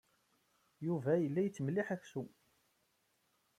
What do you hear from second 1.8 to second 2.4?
aksum.